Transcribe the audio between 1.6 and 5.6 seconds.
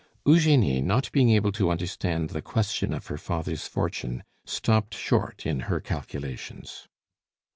understand the question of her father's fortune, stopped short in